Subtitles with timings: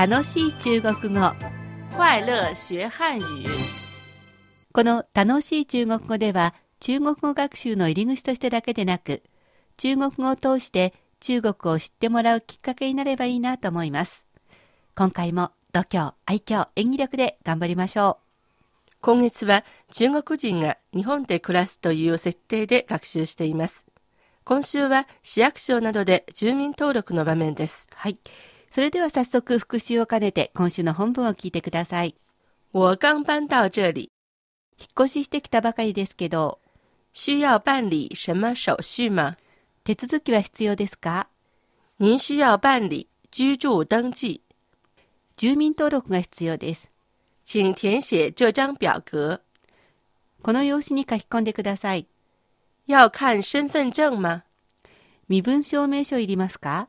[0.00, 1.20] 楽しい中国語
[1.94, 3.44] 快乐学汉语。
[4.72, 9.22] この楽しい中国語では中国語学習の入り口としてだけでなく
[9.76, 14.24] 中国語を通して中国を知ってもらうきっかけになればいいなと思います
[14.96, 18.20] 今回も度胸愛嬌演技力で頑張りましょ
[19.02, 23.84] 今月は中国人が日本で暮らすという設定で学習しています。
[24.44, 27.86] 今週は市役所などで住民登録の場面です。
[27.90, 28.18] うはい
[28.70, 32.14] それでは早速復習を兼ねて今週の本文を聞いてください。
[32.72, 34.12] 我刚搬到这里，
[34.78, 36.60] 引っ越ししてきたばかりですけど。
[37.12, 39.36] 需要办理什么手续吗？
[39.82, 41.26] 手続きは必要ですか？
[41.98, 44.42] 您需要办理居住登记，
[45.36, 46.88] 住民登録が必要です。
[47.44, 49.40] 请填写这张表格。
[50.42, 52.06] この用紙に書き込んでください。
[52.86, 54.44] 要看身份证吗？
[55.28, 56.86] 身分証明書いりますか？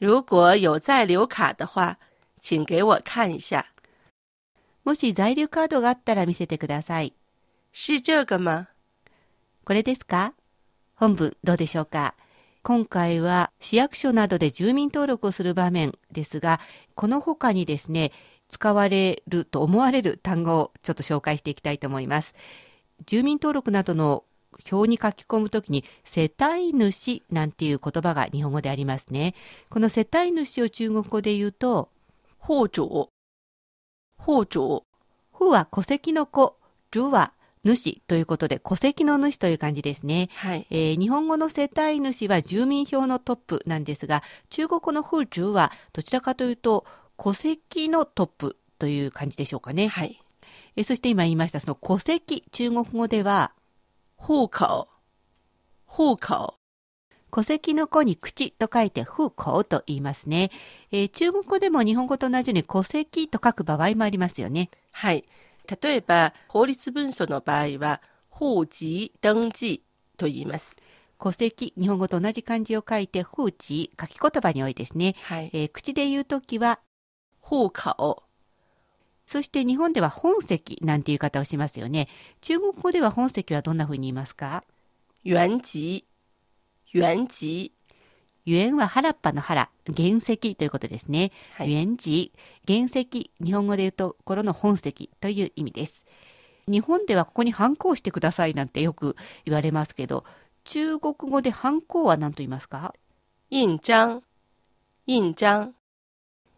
[0.00, 1.98] 如果有在留卡的话，
[2.40, 3.66] 请给我看一下。
[4.82, 7.12] もし在留カードがあったら見せてください。
[7.70, 8.68] 是这个吗？
[9.62, 10.32] これですか？
[10.94, 12.14] 本文どうでしょうか？
[12.62, 16.60] 今回は市役所などで住民登録をする場面ですが、
[16.94, 18.10] この他にですね、
[18.48, 22.34] 使われると思われる単語をちょっと紹介していきたいと思います。
[23.04, 24.24] 住民登録などの
[24.70, 29.34] 表に書き込むときに世帯主なんていう言葉が日本語でありますね。
[29.68, 31.90] この世帯主を中国語で言うと、
[32.38, 33.10] 户主，
[34.18, 34.84] 户主，
[35.32, 36.56] ふは戸籍の子、
[36.92, 40.30] るは主ということで戸籍の主という感じですね。
[40.36, 40.66] はい。
[40.70, 46.86] えー日本語の世帯主は住民票のトップなんですが、中国語の風中はどちらかというと
[47.22, 49.88] 戸籍のトップという感じでしょうかね。
[49.88, 50.18] はい。
[50.76, 53.52] えーそして今言いましたその戸籍、中国語では
[54.22, 54.86] 户口，
[55.86, 56.54] 户口，
[57.32, 60.50] 戸籍の子に口と書いて風口と言いますね、
[60.92, 64.70] えー中国語でも日本語と同じように戸籍と書く場合もありますよね。
[64.92, 65.24] はい。
[65.82, 69.82] 例えば、法律文書の場合は、户籍登記
[70.16, 70.76] と言います。
[71.18, 75.16] 戸籍、日本語と同じ漢字を書いて風地、書き言葉に多いですね。
[75.22, 75.50] はい。
[75.54, 76.78] えー口で言うときは
[77.40, 78.22] 户口、
[79.30, 82.08] そして日本では本籍なんていう言い方をしますよね。
[82.40, 84.64] 中国語では本籍はどんな風に言いますか？
[85.24, 86.04] 原籍、
[86.92, 87.72] 原籍、
[88.44, 91.30] ゆえんは原っぱの原、原石ということですね。
[91.54, 91.72] はい。
[91.72, 92.32] 原地、
[92.66, 96.06] 原石、日本語で言うところの本籍という意味です。
[96.66, 99.14] 日本ではここに反抗してくださいなんてよく
[99.44, 100.24] 言われますけど、
[100.64, 102.96] 中国語で反抗は何と言いますか？
[103.48, 104.24] 印章、
[105.06, 105.72] 印章、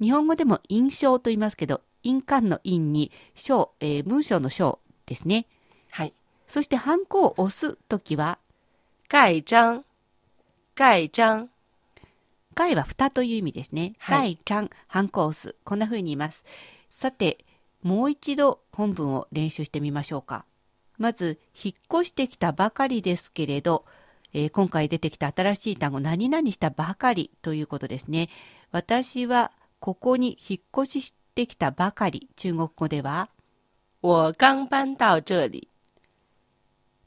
[0.00, 5.46] 日本語でも印象と言いますけど、印鑑の印に章、えー文章の章ですね。
[5.90, 6.14] はい。
[6.48, 8.38] そして反抗を押すときは、
[9.08, 9.84] 蓋章、
[10.74, 11.48] 蓋章、
[12.54, 13.94] 蓋は蓋という意味ですね。
[13.98, 15.56] はい蓋ちゃん、反抗を押す。
[15.64, 16.44] こんな風に言います。
[16.88, 17.44] さて、
[17.82, 20.44] もう一度本文を練習してみましょうか。
[20.98, 23.84] まず、引っ越してきたばかりですけれど、
[24.32, 28.28] えー今回出てきた新しい単語、何々したばかりということですね。
[28.70, 29.50] 私は
[29.80, 32.28] ここに引っ越ししてきたばかり。
[32.36, 33.30] 中国語では、
[34.02, 35.68] 我刚搬到这里。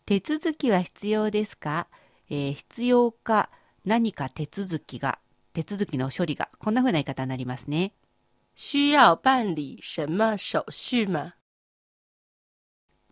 [0.05, 1.87] 手続きは必要ですか、
[2.29, 3.49] えー必要か
[3.85, 5.19] 何か手続きが、
[5.53, 7.93] 手続きの処理が、こんな風な言い方になりますね。
[8.55, 11.33] 需要办理什么手续吗？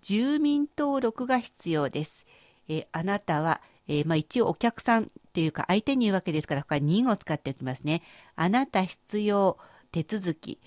[0.01, 2.25] 住民登録が必要です。
[2.67, 8.01] えーあなたは、えーまあ、一応お客さんっていうか相手に言うわけですから、ここは人を使っておきますね。
[8.35, 9.57] あなた必要、
[9.91, 10.59] 手続き、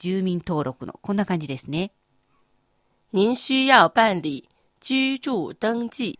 [0.00, 1.92] 住民登録の、こんな感じですね。
[3.12, 4.48] 您需要办理
[4.80, 6.18] 居住登記。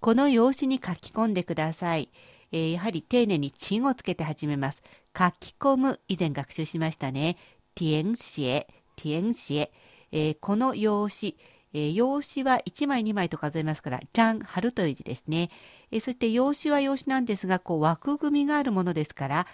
[0.00, 2.08] この用紙に書き込んでください。
[2.50, 4.82] えーやはり丁寧にチンをつけて始めます。
[5.16, 7.36] 書き込む、以前学習しましたね。
[7.74, 8.66] 填写、
[8.96, 9.68] 填写。
[10.12, 11.36] えーこの用紙、
[11.74, 15.50] えー用紙は1枚2枚と数えますから、じゃん、貼るという字ですね。
[15.90, 19.46] えーそして用紙は用紙なんですが、こう枠組みがあるものですから、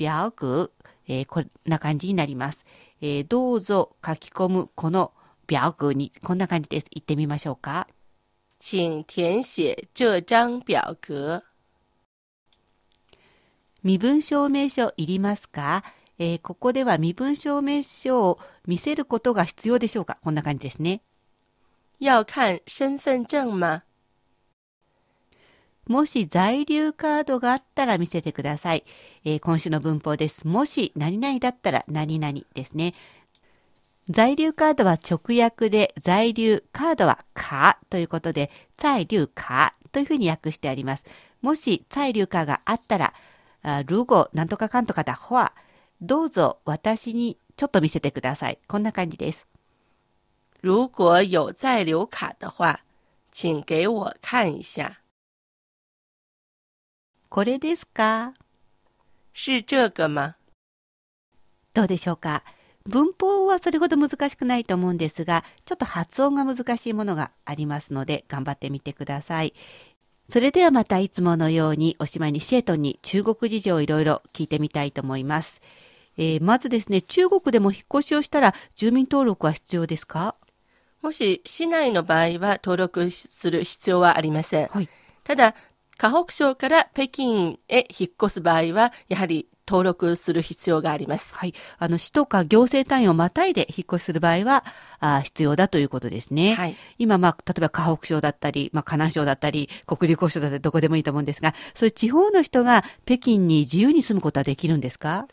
[0.00, 0.72] 表具、
[1.12, 2.64] えーこんな感じになります。
[3.02, 5.12] えーどうぞ書き込むこの
[5.50, 6.86] 表具に、こんな感じです。
[6.90, 7.86] 言ってみましょうか。
[8.58, 11.42] 请填写这张表格。
[13.82, 15.84] 身分証明書いりますか、
[16.18, 20.16] えーここでは身分証明書を見せることが必要でしょうか？
[20.22, 21.02] こんな感じですね。
[21.98, 23.82] 要看身份证吗？
[25.92, 28.84] もし在留カードがあったら見せてください。
[29.26, 30.48] えー今週の文法です。
[30.48, 32.94] もし何々だったら何々ですね。
[34.08, 41.04] 在留カードは直訳で在留カードはカということで在留カというふうに訳してあります。
[41.42, 43.12] もし在留カがあったら、
[43.62, 45.52] あ如果なんとかかんとかだほは
[46.00, 48.58] どうぞ私にちょっと見せてください。
[48.66, 49.46] こんな感じです。
[50.62, 52.78] 如果有在留卡的话，
[53.30, 55.01] 请给我看一下。
[57.34, 58.34] これですか？
[59.32, 60.34] 是这个吗？
[61.72, 62.42] どうでしょうか？
[62.86, 69.54] 文法はそれほど難しくないと思うんですが、ちょっと発音が難しいものがありますので、頑張ってみてください。
[70.28, 75.62] それではまたいつものようにおしまいにシェートンに中国事情をいろいろ聞いてみたいと思います。
[76.18, 80.34] えーまずですね、中国でも引っ越しをしたら住民登録は必要ですか？
[81.00, 84.66] もし市内の場合は登録する必要はありません。
[84.66, 84.88] はい。
[85.24, 85.54] ただ、
[85.98, 91.36] 河北省から北京へ引っ越す場合は、やはり登録する必要があります。
[91.36, 91.54] はい。
[91.78, 94.64] あの、市とか行政単位をまたいで引っ越しする場合は、
[94.98, 96.54] あー必要だということですね。
[96.54, 96.76] はい。
[96.98, 105.28] 今、まあ、例えば河北省だったり、まあ、河南省だったり、国立交省だったり、どこでもいいと思うんですが、そういう地方の人が北京に自由に住むことはできるんですか？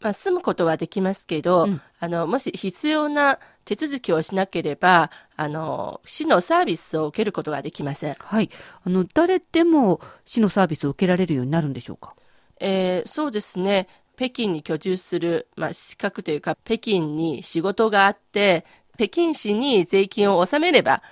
[0.00, 8.14] まあ、住むことはできますけど、うんあの、もし必要な手続きをしなければ、あの、市のサービスを受けることができません。
[8.18, 8.50] はい。
[8.84, 12.14] あの、誰でも市のサービスを受けられるようになるんでしょうか？
[12.60, 13.88] えーそうですね。
[14.16, 18.66] 北京に居住する、まあ、資格というか、北京に仕事があって、
[18.96, 21.02] 北京市に税金を納めれば、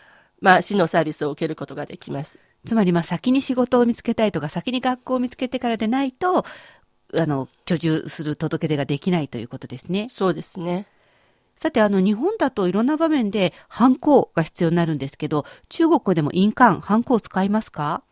[0.40, 2.38] まあ、市のサービスを受けることができます。
[2.64, 6.44] つまり、まあ、先に仕事を見つけたいとか、先に学校を見つけてからでないと、
[7.14, 10.08] あの、居住する届け出ができないということですね。
[10.10, 10.86] そうですね。
[11.56, 18.02] さて、あの、日本だといろんな場面で、ハンコが必要になるんですけど、中国でも印鑑、ハンコを使いますか？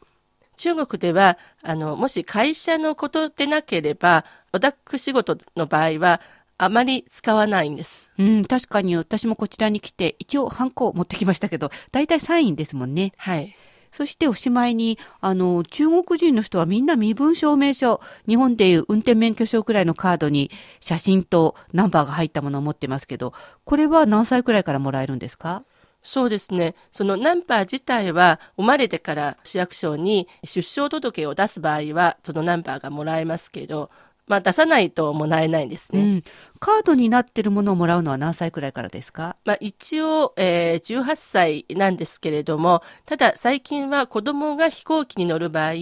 [0.56, 6.20] 中国では、あの、もし会社のことでなければ、オタク仕事の場合は、
[6.58, 8.06] あまり使わないんです。
[8.18, 13.12] うん、確かに私もこちらに来て、一応ハンコを持ってきましたけど、大体サインですもんね。
[13.16, 13.56] はい。
[13.92, 20.50] そしておしまいに、あの、中国人の人はみんな身分証明書、日本でいう運転免許証くらいのカードに
[20.80, 23.32] 写真とナンバーが入ったものを持ってますけど、
[23.64, 25.64] これは何歳くらいからもらえるんですか？
[26.02, 26.74] そうですね。
[26.90, 33.90] そのナンバー自体は、生まれてから市役所に出生届を出す場合は、そのナンバーがもらえますけど、
[34.30, 36.00] まあ出さないともらえないんですね。
[36.00, 36.22] うん。
[36.60, 39.36] カードになってるものをもらうのは何歳くらいからですか？
[39.44, 45.72] まあ一応、えー18歳なんですけれども、ただ最近は子供が飛行機に乗る場合、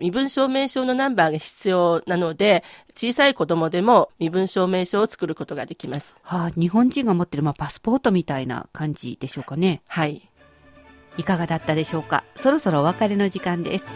[0.00, 6.16] 身分証明書のナンバーが必要なので、小さい子供でも身分証明書を作ることができます。
[6.22, 9.82] はあ、日本人が持ってる、まあ、パスポートみたいな感じでしょうかね。
[9.86, 10.28] はい。
[11.18, 12.24] いかがだったでしょうか？
[12.36, 13.92] そろそろお別れの時間です。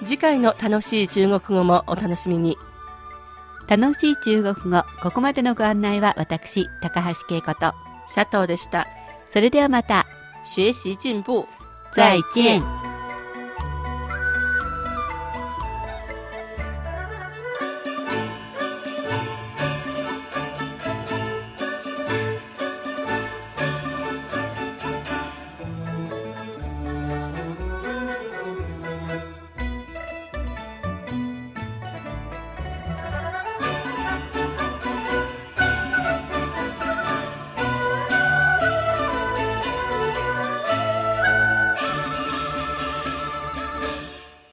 [0.00, 2.58] 次回の楽しい中国語もお楽しみに。
[3.66, 7.72] 楽しい中国語、ここまでのご案内は私、高橋恵子と。
[8.08, 8.86] シャトーでした。
[9.30, 10.06] それではまた。
[10.44, 11.46] 学習進步。
[11.92, 12.83] 再见。